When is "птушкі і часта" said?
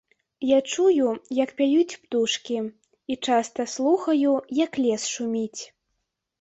2.07-3.69